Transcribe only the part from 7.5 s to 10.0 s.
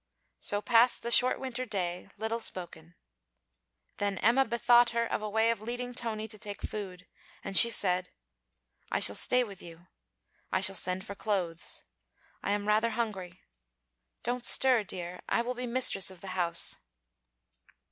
she said: 'I shall stay with you;